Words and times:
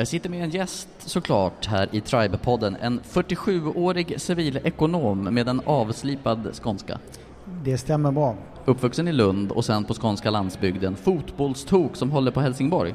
Jag 0.00 0.08
sitter 0.08 0.30
med 0.30 0.44
en 0.44 0.50
gäst 0.50 0.88
såklart 0.98 1.66
här 1.66 1.88
i 1.92 2.00
Tribe-podden, 2.00 2.76
en 2.80 3.00
47-årig 3.00 4.20
civilekonom 4.20 5.24
med 5.24 5.48
en 5.48 5.60
avslipad 5.64 6.50
skånska. 6.62 6.98
Det 7.64 7.78
stämmer 7.78 8.12
bra. 8.12 8.36
Uppvuxen 8.64 9.08
i 9.08 9.12
Lund 9.12 9.52
och 9.52 9.64
sen 9.64 9.84
på 9.84 9.94
skånska 9.94 10.30
landsbygden, 10.30 10.96
fotbollstok 10.96 11.96
som 11.96 12.10
håller 12.10 12.30
på 12.30 12.40
Helsingborg. 12.40 12.94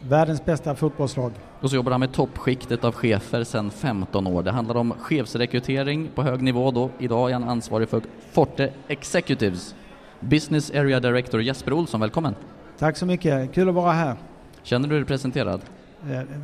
Världens 0.00 0.44
bästa 0.44 0.74
fotbollslag. 0.74 1.32
Och 1.60 1.70
så 1.70 1.76
jobbar 1.76 1.90
han 1.90 2.00
med 2.00 2.12
toppskiktet 2.12 2.84
av 2.84 2.94
chefer 2.94 3.44
sedan 3.44 3.70
15 3.70 4.26
år. 4.26 4.42
Det 4.42 4.50
handlar 4.50 4.74
om 4.74 4.94
chefsrekrytering 4.98 6.08
på 6.14 6.22
hög 6.22 6.42
nivå 6.42 6.70
då. 6.70 6.90
Idag 6.98 7.30
är 7.30 7.34
han 7.34 7.44
ansvarig 7.44 7.88
för 7.88 8.02
Forte 8.32 8.72
Executives. 8.88 9.74
Business 10.20 10.70
Area 10.70 11.00
Director 11.00 11.42
Jesper 11.42 11.72
Olsson, 11.72 12.00
välkommen! 12.00 12.34
Tack 12.78 12.96
så 12.96 13.06
mycket, 13.06 13.54
kul 13.54 13.68
att 13.68 13.74
vara 13.74 13.92
här. 13.92 14.16
Känner 14.62 14.88
du 14.88 14.96
dig 14.96 15.04
presenterad? 15.04 15.60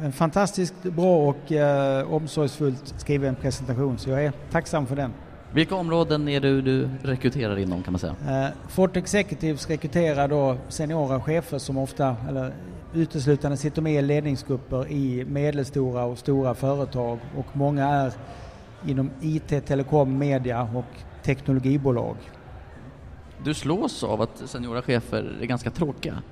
En 0.03 0.13
fantastiskt 0.13 0.83
bra 0.83 1.29
och 1.29 1.53
eh, 1.53 2.15
omsorgsfullt 2.15 2.95
skriven 2.97 3.35
presentation, 3.35 3.99
så 3.99 4.11
jag 4.11 4.25
är 4.25 4.33
tacksam 4.51 4.87
för 4.87 4.97
den. 4.97 5.13
Vilka 5.53 5.75
områden 5.75 6.29
är 6.29 6.41
det 6.41 6.63
du 6.63 6.89
rekryterar 7.03 7.59
inom 7.59 7.83
kan 7.83 7.93
man 7.93 7.99
säga? 7.99 8.15
Eh, 8.29 8.69
Fort 8.69 8.97
Executives 8.97 9.69
rekryterar 9.69 10.29
då 10.29 10.57
seniora 10.69 11.21
chefer 11.21 11.59
som 11.59 11.79
ofta, 11.79 12.17
eller 12.29 12.53
uteslutande 12.95 13.57
sitter 13.57 13.83
med 13.83 13.95
i 13.95 14.03
ledningsgrupper 14.03 14.89
i 14.93 15.25
medelstora 15.25 16.05
och 16.05 16.19
stora 16.19 16.55
företag 16.55 17.19
och 17.37 17.47
många 17.57 17.89
är 17.89 18.13
inom 18.87 19.11
IT, 19.21 19.67
telekom, 19.67 20.19
media 20.19 20.69
och 20.75 20.99
teknologibolag. 21.23 22.17
Du 23.45 23.55
slås 23.55 24.05
av 24.05 24.23
att 24.23 24.43
seniora 24.45 24.83
chefer 24.83 25.39
är 25.43 25.47
ganska 25.47 25.71
tråkiga? 25.71 26.23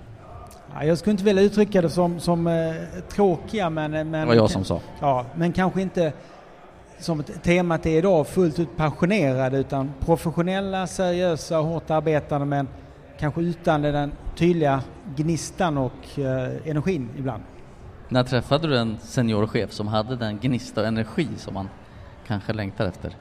Ja, 0.74 0.84
jag 0.84 0.98
skulle 0.98 1.12
inte 1.12 1.24
vilja 1.24 1.42
uttrycka 1.42 1.82
det 1.82 1.90
som, 1.90 2.20
som 2.20 2.46
eh, 2.46 2.74
tråkiga 3.08 3.70
men... 3.70 3.90
men 3.90 4.12
det 4.12 4.24
var 4.24 4.34
jag 4.34 4.50
som 4.50 4.64
sa. 4.64 4.80
Ja, 5.00 5.26
men 5.34 5.52
kanske 5.52 5.82
inte 5.82 6.12
som 6.98 7.22
temat 7.22 7.86
är 7.86 7.98
idag 7.98 8.26
fullt 8.26 8.58
ut 8.58 8.76
passionerade 8.76 9.58
utan 9.58 9.92
professionella, 10.00 10.86
seriösa, 10.86 11.56
hårt 11.56 11.90
arbetande 11.90 12.46
men 12.46 12.68
kanske 13.18 13.40
utan 13.40 13.82
den 13.82 14.12
tydliga 14.36 14.82
gnistan 15.16 15.78
och 15.78 16.18
eh, 16.18 16.70
energin 16.70 17.08
ibland. 17.18 17.42
När 18.08 18.24
träffade 18.24 18.68
du 18.68 18.78
en 18.78 18.98
seniorchef 18.98 19.72
som 19.72 19.88
hade 19.88 20.16
den 20.16 20.38
gnista 20.38 20.80
och 20.80 20.86
energi 20.86 21.28
som 21.36 21.54
man 21.54 21.68
kanske 22.26 22.52
längtar 22.52 22.86
efter? 22.86 23.16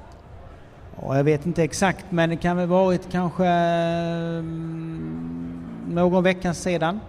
Ja, 1.02 1.18
jag 1.18 1.24
vet 1.24 1.46
inte 1.46 1.64
exakt 1.64 2.06
men 2.10 2.30
det 2.30 2.36
kan 2.36 2.58
väl 2.58 2.68
varit 2.68 3.12
kanske 3.12 3.48
mm, 3.48 5.62
någon 5.90 6.24
vecka 6.24 6.54
sedan. 6.54 7.00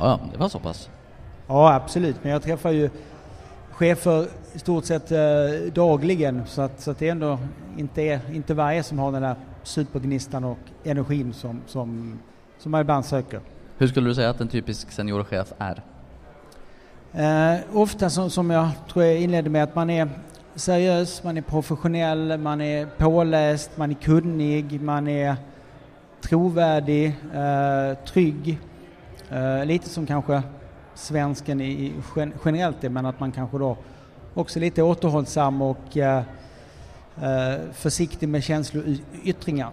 Ja, 0.00 0.20
det 0.32 0.38
var 0.38 0.48
så 0.48 0.58
pass? 0.58 0.90
Ja, 1.46 1.74
absolut. 1.74 2.16
Men 2.22 2.32
jag 2.32 2.42
träffar 2.42 2.70
ju 2.70 2.90
chefer 3.70 4.26
i 4.52 4.58
stort 4.58 4.84
sett 4.84 5.12
eh, 5.12 5.18
dagligen 5.74 6.42
så 6.46 6.62
att, 6.62 6.80
så 6.80 6.90
att 6.90 6.98
det 6.98 7.08
ändå 7.08 7.38
inte 7.76 8.02
är 8.02 8.20
inte 8.32 8.54
varje 8.54 8.82
som 8.82 8.98
har 8.98 9.12
den 9.12 9.22
där 9.22 9.36
supergnistan 9.62 10.44
och 10.44 10.58
energin 10.84 11.32
som, 11.32 11.62
som, 11.66 12.18
som 12.58 12.72
man 12.72 12.80
ibland 12.80 13.04
söker. 13.04 13.40
Hur 13.78 13.86
skulle 13.86 14.08
du 14.08 14.14
säga 14.14 14.30
att 14.30 14.40
en 14.40 14.48
typisk 14.48 14.90
seniorchef 14.90 15.52
är? 15.58 15.82
Eh, 17.12 17.60
ofta 17.72 18.10
som, 18.10 18.30
som 18.30 18.50
jag 18.50 18.68
tror 18.92 19.04
jag 19.04 19.20
inledde 19.20 19.50
med 19.50 19.62
att 19.62 19.74
man 19.74 19.90
är 19.90 20.08
seriös, 20.54 21.22
man 21.24 21.36
är 21.36 21.42
professionell, 21.42 22.38
man 22.38 22.60
är 22.60 22.86
påläst, 22.86 23.70
man 23.76 23.90
är 23.90 23.94
kunnig, 23.94 24.80
man 24.80 25.08
är 25.08 25.36
trovärdig, 26.20 27.06
eh, 27.34 28.04
trygg. 28.04 28.58
Eh, 29.30 29.64
lite 29.64 29.88
som 29.88 30.06
kanske 30.06 30.42
svensken 30.94 31.60
i, 31.60 31.92
generellt 32.44 32.84
är 32.84 32.88
men 32.88 33.06
att 33.06 33.20
man 33.20 33.32
kanske 33.32 33.58
då 33.58 33.76
också 34.34 34.60
lite 34.60 34.82
återhållsam 34.82 35.62
och 35.62 35.96
eh, 35.96 36.22
eh 37.22 37.58
försiktig 37.72 38.28
med 38.28 38.44
känsloyttringar. 38.44 39.70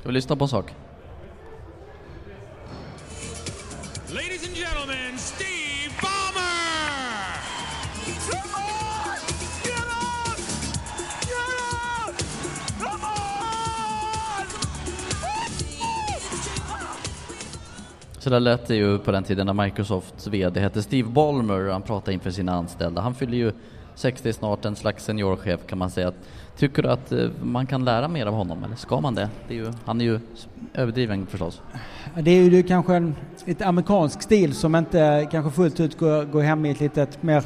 Ska 0.00 0.08
vi 0.08 0.12
lyssna 0.12 0.36
på 0.36 0.44
en 0.44 0.48
sak? 0.48 0.74
Så 18.20 18.30
där 18.30 18.40
lät 18.40 18.66
det 18.66 18.76
ju 18.76 18.98
på 18.98 19.10
den 19.10 19.24
tiden 19.24 19.46
när 19.46 19.52
Microsofts 19.52 20.26
VD 20.26 20.60
hette 20.60 20.82
Steve 20.82 21.08
Ballmer 21.08 21.68
han 21.72 21.82
pratade 21.82 22.12
inför 22.12 22.30
sina 22.30 22.52
anställda. 22.52 23.00
Han 23.00 23.14
fyller 23.14 23.36
ju 23.36 23.52
60 23.94 24.32
snart, 24.32 24.64
en 24.64 24.76
slags 24.76 25.04
seniorchef 25.04 25.60
kan 25.66 25.78
man 25.78 25.90
säga. 25.90 26.12
Tycker 26.56 26.82
du 26.82 26.88
att 26.88 27.12
eh, 27.12 27.28
man 27.42 27.66
kan 27.66 27.84
lära 27.84 28.08
mer 28.08 28.26
av 28.26 28.34
honom, 28.34 28.64
eller 28.64 28.76
ska 28.76 29.00
man 29.00 29.14
det? 29.14 29.28
det 29.48 29.54
är 29.54 29.58
ju, 29.58 29.72
han 29.84 30.00
är 30.00 30.04
ju 30.04 30.20
överdriven 30.74 31.26
förstås. 31.26 31.62
Det 32.14 32.30
är 32.30 32.50
ju 32.50 32.62
kanske 32.62 32.94
en 32.94 33.14
lite 33.44 33.66
amerikansk 33.66 34.22
stil 34.22 34.54
som 34.54 34.74
inte 34.74 35.28
kanske 35.30 35.50
fullt 35.50 35.80
ut 35.80 35.98
går, 35.98 36.24
går 36.24 36.42
hem 36.42 36.66
i 36.66 36.70
ett 36.70 36.80
litet 36.80 37.22
mer 37.22 37.42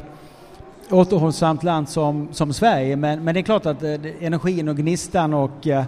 återhållsamt 0.89 1.63
land 1.63 1.89
som, 1.89 2.27
som 2.31 2.53
Sverige. 2.53 2.95
Men, 2.95 3.23
men 3.23 3.33
det 3.33 3.39
är 3.39 3.43
klart 3.43 3.65
att 3.65 3.83
eh, 3.83 3.93
energin 4.19 4.69
och 4.69 4.77
gnistan 4.77 5.33
och 5.33 5.67
eh, 5.67 5.83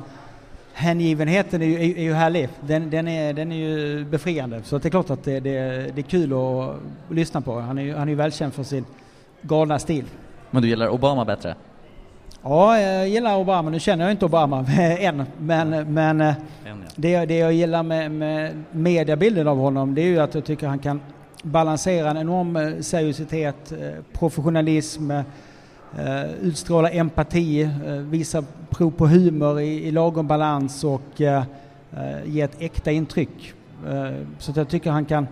hängivenheten 0.78 1.62
är 1.62 1.66
ju, 1.66 1.76
är, 1.76 1.98
är 1.98 2.04
ju 2.04 2.14
härlig. 2.14 2.50
Den, 2.62 2.90
den, 2.90 3.08
är, 3.08 3.34
den 3.34 3.52
är 3.52 3.56
ju 3.56 4.06
befriande. 4.06 4.62
Så 4.64 4.78
det 4.78 4.88
är 4.88 4.90
klart 4.90 5.10
att 5.10 5.24
det, 5.24 5.40
det, 5.40 5.52
det 5.96 6.02
är 6.02 6.04
kul 6.04 6.34
att, 6.34 6.76
lyssna 7.16 7.42
på. 7.42 7.60
Han 7.60 7.78
är 7.78 7.82
ju 7.82 7.96
han 7.96 8.10
är 8.10 8.16
välkänd 8.16 8.54
för 8.54 8.64
sin 8.64 8.86
galna 9.42 9.80
stil. 9.80 10.06
Men 10.52 10.62
du 10.62 10.68
gillar 10.68 10.90
Obama 10.90 11.26
bättre? 11.26 11.56
Ja, 12.44 12.80
jag 12.80 13.10
gillar 13.10 13.38
Obama. 13.38 13.70
Nu 13.70 13.80
känner 13.80 14.04
jag 14.04 14.12
inte 14.12 14.26
Obama 14.26 14.66
än, 15.00 15.24
men, 15.38 15.94
men 15.94 16.22
än, 16.22 16.36
ja. 16.66 16.74
det, 16.96 17.26
det 17.26 17.38
jag 17.38 17.54
gillar 17.54 17.84
med, 17.84 18.12
med 18.12 18.64
mediabilden 18.72 19.48
av 19.48 19.58
honom 19.58 19.96
det 19.96 20.02
är 20.02 20.08
ju 20.08 20.20
att 20.20 20.36
jag 20.36 20.46
tycker 20.46 20.68
han 20.68 20.80
kan 20.80 21.02
balansera 21.44 22.10
en 22.10 22.18
enorm 22.18 22.56
eh, 22.56 22.80
seriositet, 22.80 23.72
eh, 23.72 24.04
professionalism, 24.14 25.12
Uh, 25.96 26.32
utstråla 26.42 26.90
empati, 26.90 27.64
uh, 27.64 27.92
visa 27.92 28.44
prov 28.70 28.92
på 28.92 29.08
humor 29.08 29.60
i, 29.60 29.88
i 29.88 29.92
lagom 29.92 30.28
balans 30.28 30.84
och 30.84 31.22
uh, 31.22 31.42
ge 32.26 32.42
ett 32.42 32.62
äkta 32.62 32.92
intryck. 32.92 33.54
så 34.40 34.52
att 34.52 34.58
jag 34.58 34.70
tycker 34.70 34.92
han 34.92 35.06
kan 35.06 35.28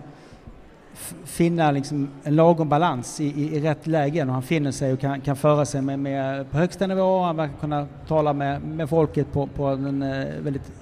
finna 1.24 1.70
liksom 1.70 2.08
en 2.24 2.36
lagom 2.36 2.68
balans 2.68 3.20
i, 3.20 3.24
i, 3.24 3.56
i, 3.56 3.60
rätt 3.60 3.86
lägen 3.86 4.28
och 4.28 4.34
han 4.34 4.42
finner 4.42 4.70
sig 4.70 4.92
och 4.92 5.00
kan, 5.00 5.20
kan 5.20 5.36
föra 5.36 5.64
sig 5.64 5.82
med, 5.82 5.98
med 5.98 6.50
på 6.50 6.58
högsta 6.58 6.86
nivå. 6.86 7.22
Han 7.22 7.36
verkar 7.36 7.58
kunna 7.60 7.86
tala 8.08 8.32
med, 8.32 8.62
med 8.62 8.88
folket 8.88 9.32
på, 9.32 9.46
på 9.46 9.64
en 9.64 10.00
väldigt 10.42 10.72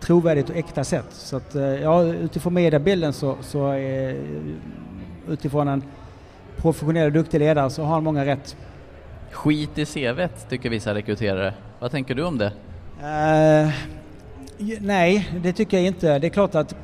trovärdigt 0.00 0.50
och 0.50 0.56
äkta 0.56 0.84
sätt. 0.84 1.06
Så 1.10 1.36
att 1.36 1.54
ja, 1.82 2.02
utifrån 2.02 2.54
mediebilden 2.54 3.12
så, 3.12 3.36
så 3.40 3.68
är, 3.68 4.16
utifrån 5.28 5.68
en 5.68 5.82
professionell 6.62 7.06
och 7.06 7.12
duktig 7.12 7.38
ledare 7.38 7.70
så 7.70 7.82
har 7.82 7.94
han 7.94 8.04
många 8.04 8.26
rätt. 8.26 8.56
Skit 9.30 9.78
i 9.78 9.84
CVt 9.86 10.48
tycker 10.48 10.70
vissa 10.70 10.94
rekryterare. 10.94 11.54
Vad 11.78 11.90
tänker 11.90 12.14
du 12.14 12.24
om 12.24 12.38
det? 12.38 12.52
Uh, 13.00 13.72
nej, 14.80 15.30
det 15.42 15.52
tycker 15.52 15.76
jag 15.76 15.86
inte. 15.86 16.18
Det 16.18 16.26
är 16.26 16.30
klart 16.30 16.54
att 16.54 16.76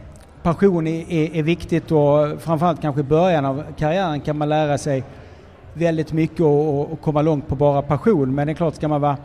passion 0.43 0.87
är, 0.87 1.37
är, 1.37 1.43
viktigt 1.43 1.93
och 1.93 2.41
framförallt 2.43 2.82
kanske 2.82 3.00
i 3.00 3.05
början 3.05 3.44
av 3.44 3.65
karriären 3.78 4.21
kan 4.21 4.38
man 4.38 4.49
lära 4.49 4.78
sig 4.78 5.05
väldigt 5.75 6.12
mycket 6.12 6.41
och, 6.41 6.93
och 6.93 7.00
komma 7.00 7.22
långt 7.22 7.49
på 7.49 7.55
bara 7.55 7.82
passion. 7.82 8.35
Men 8.35 8.47
det 8.47 8.52
är 8.52 8.55
klart, 8.55 8.75
ska 8.75 8.88
man 8.88 9.00
vara, 9.00 9.17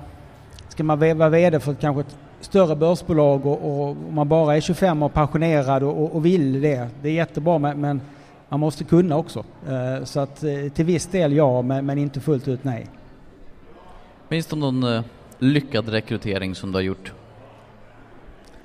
ska 0.70 0.84
man 0.84 1.18
vara 1.18 1.30
VD 1.30 1.60
för 1.60 1.74
kanske 1.74 2.02
ett 2.02 2.18
större 2.42 2.76
börsbolag 2.76 3.46
och, 3.46 3.90
och 3.90 3.96
man 4.12 4.28
bara 4.28 4.56
är 4.56 4.62
25 4.62 5.04
och 5.04 5.14
passionerad 5.14 5.84
och, 5.84 6.16
och 6.16 6.26
vill 6.26 6.62
det, 6.62 6.88
det 7.02 7.10
är 7.10 7.14
jättebra 7.14 7.60
men 7.60 8.02
man 8.50 8.60
måste 8.60 8.84
kunna 8.84 9.18
också. 9.18 9.44
Uh, 9.70 10.04
så 10.04 10.20
att 10.20 10.44
uh, 10.44 10.70
till 10.70 10.86
viss 10.86 11.06
del 11.06 11.34
ja, 11.34 11.62
men, 11.62 11.86
men 11.86 11.98
inte 11.98 12.20
fullt 12.20 12.48
ut 12.48 12.64
nej. 12.64 12.88
Minns 14.30 14.46
du 14.46 14.56
någon 14.56 14.84
uh, 14.84 15.02
lyckad 15.40 15.90
rekrytering 15.90 16.56
som 16.56 16.72
du 16.72 16.78
har 16.78 16.84
gjort? 16.84 17.14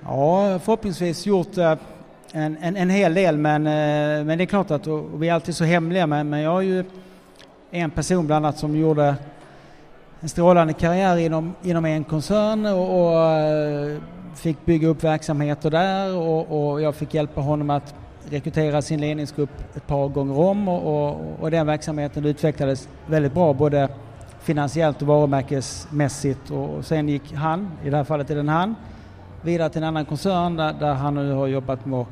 Ja, 0.05 0.58
förhoppningsvis 0.58 1.26
gjort 1.26 1.56
en, 1.56 1.79
en, 2.32 2.76
en, 2.76 2.90
hel 2.90 3.14
del 3.14 3.38
men, 3.38 3.62
men 4.26 4.38
det 4.38 4.44
är 4.44 4.46
klart 4.46 4.70
att 4.70 4.87
vi 5.14 5.29
är 5.29 5.32
alltid 5.32 5.56
så 5.56 5.64
hemliga 5.64 6.06
men, 6.06 6.29
men 6.29 6.40
jag 6.40 6.50
har 6.50 6.61
ju 6.61 6.84
en 7.70 7.90
person 7.90 8.26
bland 8.26 8.46
annat 8.46 8.58
som 8.58 8.76
gjorde 8.76 9.17
en 10.20 10.29
strålande 10.29 10.73
karriär 10.73 11.17
inom, 11.17 11.55
inom 11.62 11.84
en 11.84 12.05
koncern 12.05 12.67
och, 12.67 13.00
och 13.00 13.23
fick 14.34 14.64
bygga 14.64 14.88
upp 14.88 15.05
verksamheter 15.05 15.70
där 15.70 16.17
och, 16.17 16.70
och, 16.70 16.82
jag 16.82 16.94
fick 16.94 17.14
hjälpa 17.14 17.40
honom 17.40 17.70
att 17.70 17.94
rekrytera 18.30 18.82
sin 18.82 19.00
ledningsgrupp 19.00 19.50
ett 19.76 19.86
par 19.86 20.08
gånger 20.08 20.38
om 20.38 20.69
och, 20.69 21.08
och, 21.08 21.20
och 21.40 21.50
den 21.50 21.66
verksamheten 21.66 22.24
utvecklades 22.24 22.88
väldigt 23.06 23.34
bra 23.34 23.52
både 23.52 23.88
finansiellt 24.40 25.02
och 25.02 25.08
varumärkesmässigt 25.08 26.50
och 26.50 26.84
sen 26.84 27.08
gick 27.08 27.32
han, 27.32 27.70
i 27.84 27.90
det 27.90 27.96
här 27.96 28.04
fallet 28.04 28.30
är 28.30 28.36
den 28.36 28.48
han, 28.48 28.74
vidare 29.42 29.69
till 29.69 29.82
en 29.82 29.88
annan 29.88 30.04
koncern 30.04 30.56
där, 30.56 30.72
där 30.72 30.94
han 30.94 31.14
nu 31.14 31.32
har 31.32 31.46
jobbat 31.46 31.86
med 31.86 32.00
att 32.00 32.08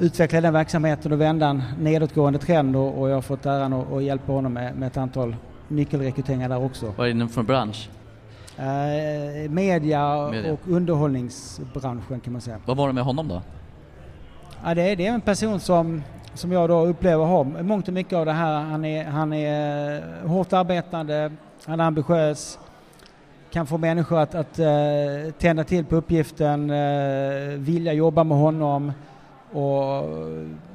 utveckla 0.00 0.40
den 0.40 0.52
verksamheten 0.52 1.12
och 1.12 1.20
vända 1.20 1.46
en 1.46 1.62
nedåtgående 1.78 2.38
trend 2.38 2.76
och, 2.76 3.00
och 3.00 3.10
jag 3.10 3.14
har 3.14 3.22
fått 3.22 3.46
äran 3.46 3.72
att, 3.72 3.92
att 3.92 4.02
hjälpa 4.02 4.32
honom 4.32 4.52
med, 4.52 4.76
med 4.76 4.86
ett 4.86 4.96
antal 4.96 5.36
nyckelrekryteringar 5.68 6.48
där 6.48 6.64
också. 6.64 6.92
Vad 6.96 7.08
är 7.08 7.14
det 7.14 7.28
för 7.28 7.42
bransch? 7.42 7.88
Eh, 8.56 9.50
media, 9.50 10.28
media, 10.30 10.52
och 10.52 10.60
underhållningsbranschen 10.68 12.20
kan 12.20 12.32
man 12.32 12.42
säga. 12.42 12.58
Vad 12.66 12.76
var 12.76 12.86
det 12.86 12.92
med 12.92 13.04
honom 13.04 13.28
då? 13.28 13.42
Ja, 14.64 14.74
det, 14.74 14.82
är, 14.82 14.96
det 14.96 15.06
är 15.06 15.12
en 15.12 15.20
person 15.20 15.60
som, 15.60 16.02
som 16.34 16.52
jag 16.52 16.68
då 16.68 16.86
upplever 16.86 17.24
har 17.24 17.44
mångt 17.44 17.88
och 17.88 17.94
mycket 17.94 18.12
av 18.12 18.26
det 18.26 18.32
här. 18.32 18.60
Han 18.60 18.84
är, 18.84 19.04
han 19.04 19.32
är 19.32 19.96
eh, 20.22 20.30
hårt 20.30 20.52
arbetande, 20.52 21.32
han 21.66 21.80
är 21.80 21.84
ambitiös, 21.84 22.58
kan 23.50 23.66
få 23.66 23.78
människor 23.78 24.18
att, 24.18 24.34
att 24.34 24.58
uh, 24.58 25.32
tända 25.32 25.64
till 25.64 25.84
på 25.84 25.96
uppgiften, 25.96 26.70
uh, 26.70 27.58
vilja 27.58 27.92
jobba 27.92 28.24
med 28.24 28.38
honom 28.38 28.92
och 29.52 30.04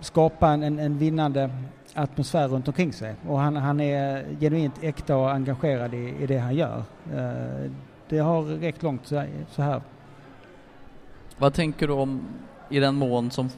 skapa 0.01 0.49
en, 0.49 0.79
en 0.79 0.97
vinnande 0.97 1.49
atmosfär 1.93 2.47
runt 2.47 2.67
omkring 2.67 2.93
sig. 2.93 3.15
Och 3.27 3.39
han, 3.39 3.55
han 3.55 3.79
är 3.79 4.25
genuint 4.39 4.83
äkta 4.83 5.17
och 5.17 5.31
engagerad 5.31 5.93
i, 5.93 6.15
i 6.19 6.27
det 6.27 6.37
han 6.37 6.55
gör. 6.55 6.83
Uh, 7.13 7.71
det 8.09 8.19
har 8.19 8.41
räckt 8.43 8.83
långt 8.83 9.07
så 9.51 9.61
här. 9.61 9.81
Vad 11.37 11.53
tänker 11.53 11.87
du 11.87 11.93
om 11.93 12.21
i 12.69 12.79
den 12.79 12.95
mån 12.95 13.31
som 13.31 13.49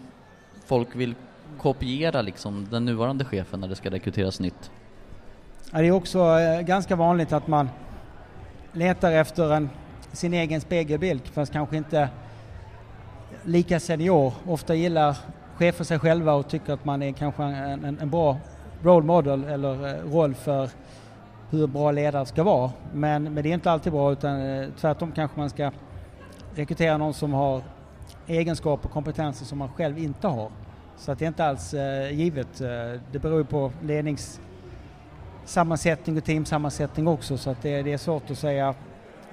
folk 0.65 0.95
vill 0.95 1.15
kopiera 1.57 2.21
liksom 2.21 2.67
den 2.71 2.85
nuvarande 2.85 3.25
chefen 3.25 3.59
när 3.59 3.67
det 3.67 3.75
ska 3.75 3.89
rekryteras 3.89 4.39
nytt? 4.39 4.71
Ja, 5.71 5.79
det 5.81 5.87
är 5.87 5.91
också 5.91 6.39
eh, 6.39 6.61
ganska 6.61 6.95
vanligt 6.95 7.33
att 7.33 7.47
man 7.47 7.69
letar 8.73 9.11
efter 9.11 9.53
en, 9.53 9.69
sin 10.11 10.33
egen 10.33 10.61
spegelbild 10.61 11.21
fast 11.27 11.53
kanske 11.53 11.77
inte 11.77 12.09
lika 13.43 13.79
senior. 13.79 14.33
Ofta 14.45 14.75
gillar 14.75 15.17
chefer 15.55 15.83
sig 15.83 15.99
själva 15.99 16.33
och 16.33 16.49
tycker 16.49 16.73
att 16.73 16.85
man 16.85 17.01
är 17.01 17.11
kanske 17.11 17.43
en, 17.43 17.85
en, 17.85 17.99
en 17.99 18.09
bra 18.09 18.37
role 18.83 19.05
model 19.05 19.43
eller 19.43 19.87
eh, 19.87 20.11
roll 20.11 20.33
för 20.33 20.69
hur 21.49 21.67
bra 21.67 21.91
ledare 21.91 22.25
ska 22.25 22.43
vara. 22.43 22.71
Men, 22.93 23.23
men 23.23 23.43
det 23.43 23.49
är 23.49 23.53
inte 23.53 23.71
alltid 23.71 23.93
bra 23.93 24.11
utan 24.11 24.41
eh, 24.41 24.67
tvärtom 24.79 25.11
kanske 25.11 25.39
man 25.39 25.49
ska 25.49 25.71
rekrytera 26.55 26.97
någon 26.97 27.13
som 27.13 27.33
har 27.33 27.61
egenskaper 28.27 28.87
och 28.87 28.93
kompetenser 28.93 29.45
som 29.45 29.57
man 29.57 29.69
själv 29.69 29.97
inte 29.97 30.27
har. 30.27 30.51
Så 30.97 31.11
att 31.11 31.19
det 31.19 31.25
är 31.25 31.27
inte 31.27 31.45
alls 31.45 31.73
eh, 31.73 32.11
givet. 32.11 32.61
Eh, 32.61 32.67
det 33.11 33.19
beror 33.19 33.43
på 33.43 33.71
lednings 33.83 34.39
sammansättning 35.45 36.17
och 36.17 36.23
teamsammansättning 36.23 37.07
också 37.07 37.37
så 37.37 37.49
att 37.49 37.61
det, 37.61 37.81
det 37.81 37.93
är 37.93 37.97
svårt 37.97 38.31
att 38.31 38.37
säga 38.37 38.75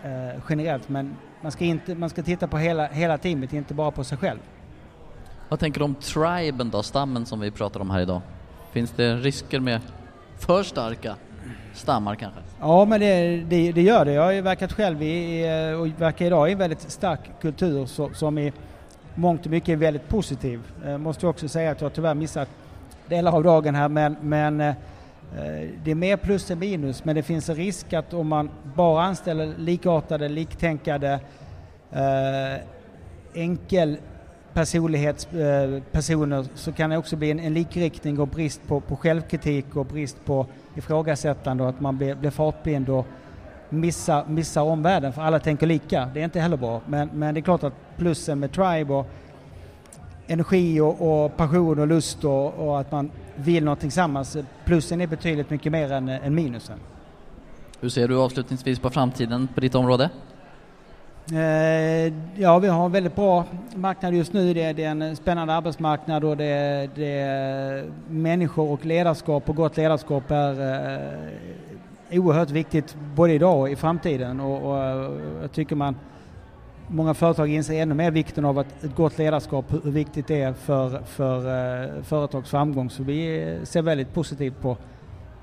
eh, 0.04 0.40
generellt 0.48 0.88
men 0.88 1.16
man 1.40 1.52
ska, 1.52 1.64
inte, 1.64 1.94
man 1.94 2.10
ska 2.10 2.22
titta 2.22 2.48
på 2.48 2.58
hela, 2.58 2.86
hela 2.86 3.18
teamet, 3.18 3.52
inte 3.52 3.74
bara 3.74 3.90
på 3.90 4.04
sig 4.04 4.18
själv. 4.18 4.38
Vad 5.48 5.60
tänker 5.60 5.78
du 5.78 5.84
om 5.84 5.94
triben 5.94 6.70
då, 6.70 6.82
stammen 6.82 7.26
som 7.26 7.40
vi 7.40 7.50
pratar 7.50 7.80
om 7.80 7.90
här 7.90 8.00
idag? 8.00 8.20
Finns 8.72 8.90
det 8.90 9.16
risker 9.16 9.60
med 9.60 9.80
för 10.38 10.62
starka 10.62 11.16
stammar 11.74 12.14
kanske? 12.14 12.40
Ja, 12.60 12.84
men 12.84 13.00
det, 13.00 13.36
det, 13.48 13.72
det 13.72 13.82
gör 13.82 14.04
det. 14.04 14.12
Jag 14.12 14.22
har 14.22 14.32
ju 14.32 14.40
verkat 14.40 14.72
själv 14.72 15.02
i, 15.02 15.44
och 15.78 16.00
verkar 16.00 16.26
idag 16.26 16.48
i 16.48 16.52
en 16.52 16.58
väldigt 16.58 16.90
stark 16.90 17.20
kultur 17.40 17.86
som 18.14 18.38
i 18.38 18.52
mångt 19.14 19.44
och 19.44 19.50
mycket 19.50 19.68
är 19.68 19.76
väldigt 19.76 20.08
positiv. 20.08 20.60
Eh, 20.84 20.98
måste 20.98 21.26
också 21.26 21.48
säga 21.48 21.70
att 21.70 21.80
jag 21.80 21.92
tyvärr 21.92 22.14
missat 22.14 22.48
delar 23.08 23.32
av 23.32 23.42
dagen 23.42 23.74
här 23.74 23.88
men, 23.88 24.16
men 24.20 24.60
eh, 24.60 24.74
det 25.84 25.90
är 25.90 25.94
mer 25.94 26.16
plus 26.16 26.50
än 26.50 26.58
minus, 26.58 27.04
men 27.04 27.16
det 27.16 27.22
finns 27.22 27.48
en 27.48 27.56
risk 27.56 27.92
att 27.92 28.14
om 28.14 28.28
man 28.28 28.50
bara 28.76 29.02
anställer 29.02 29.54
likartade, 29.58 30.28
liktänkande, 30.28 31.18
eh, 31.90 32.60
enkel 33.34 33.96
personlighetspersoner 34.52 36.38
eh, 36.38 36.44
så 36.54 36.72
kan 36.72 36.90
det 36.90 36.96
också 36.98 37.16
bli 37.16 37.30
en, 37.30 37.40
en 37.40 37.54
likriktning 37.54 38.20
och 38.20 38.28
brist 38.28 38.60
på, 38.66 38.80
på 38.80 38.96
självkritik 38.96 39.76
och 39.76 39.86
brist 39.86 40.24
på 40.24 40.46
ifrågasättande 40.76 41.62
och 41.62 41.68
att 41.68 41.80
man 41.80 41.98
blir, 41.98 42.14
blir 42.14 42.30
fartblind 42.30 42.88
och 42.88 43.06
missar, 43.72 44.24
missar 44.28 44.62
omvärlden 44.62 45.12
för 45.12 45.22
alla 45.22 45.38
tänker 45.38 45.66
lika. 45.66 46.08
Det 46.14 46.20
är 46.20 46.24
inte 46.24 46.40
heller 46.40 46.56
bra. 46.56 46.80
Men, 46.86 47.10
men 47.12 47.34
det 47.34 47.40
är 47.40 47.42
klart 47.42 47.62
att 47.62 47.74
plussen 47.96 48.38
med 48.38 48.52
Tribe 48.52 48.94
och 48.94 49.06
energi 50.26 50.80
och, 50.80 51.24
och 51.24 51.36
passion 51.36 51.78
och 51.78 51.86
lust 51.86 52.24
och, 52.24 52.54
och, 52.54 52.80
att 52.80 52.92
man 52.92 53.10
vill 53.36 53.64
någonting 53.64 53.90
tillsammans. 53.90 54.36
Plussen 54.64 55.00
är 55.00 55.06
betydligt 55.06 55.50
mycket 55.50 55.72
mer 55.72 55.92
än, 55.92 56.08
än 56.08 56.34
minusen. 56.34 56.78
Hur 57.80 57.88
ser 57.88 58.08
du 58.08 58.19
avslutningsvis 58.19 58.78
på 58.78 58.90
framtiden 58.90 59.48
på 59.54 59.60
ditt 59.60 59.74
område? 59.74 60.10
Eh, 61.30 62.12
ja, 62.36 62.58
vi 62.58 62.69
har 62.69 62.84
en 62.84 62.92
väldigt 62.92 63.16
bra 63.16 63.44
marknad 63.74 64.14
just 64.14 64.32
nu. 64.32 64.54
Det, 64.54 64.72
det 64.72 64.84
är 64.84 64.90
en 64.90 65.16
spännande 65.16 65.54
arbetsmarknad 65.54 66.24
och 66.24 66.36
det, 66.36 66.90
det 66.94 67.19
är 67.19 67.84
människor 68.08 68.70
och 68.70 68.86
ledarskap 68.86 69.48
och 69.48 69.56
gott 69.56 69.76
ledarskap 69.76 70.30
är 70.30 70.60
eh, 70.60 71.28
oerhört 72.12 72.50
viktigt 72.50 72.96
både 73.14 73.32
idag 73.32 73.60
och 73.60 73.70
i 73.70 73.76
framtiden 73.76 74.40
och, 74.40 74.70
och 74.70 74.78
jag 75.42 75.52
tycker 75.52 75.76
man 75.76 75.96
många 76.88 77.14
företag 77.14 77.50
inser 77.50 77.82
ännu 77.82 77.94
mer 77.94 78.10
vikten 78.10 78.44
av 78.44 78.58
att 78.58 78.84
ett 78.84 78.96
gott 78.96 79.18
ledarskap, 79.18 79.72
hur 79.84 79.90
viktigt 79.90 80.26
det 80.28 80.42
är 80.42 80.52
för, 80.52 81.02
för 81.06 81.38
uh, 81.38 82.02
företags 82.02 82.50
framgång. 82.50 82.90
Så 82.90 83.02
vi 83.02 83.58
ser 83.64 83.82
väldigt 83.82 84.14
positivt 84.14 84.60
på 84.60 84.76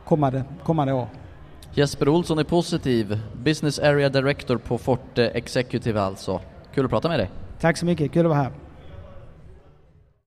kommande, 0.06 0.44
kommande 0.64 0.94
år. 0.94 1.08
Jesper 1.74 2.10
Olsson 2.10 2.40
är 2.40 2.44
positiv, 2.44 3.20
Business 3.44 3.80
Area 3.80 4.10
Director 4.10 4.58
på 4.58 4.78
Forte 4.78 5.28
Executive 5.28 6.02
alltså. 6.02 6.42
Kul 6.74 6.86
att 6.86 6.92
prata 6.92 7.10
med 7.10 7.20
dig. 7.20 7.30
Tack 7.60 7.78
så 7.78 7.86
mycket, 7.86 8.12
kul 8.12 8.26
att 8.26 8.30
vara 8.30 8.42
här. 8.44 8.52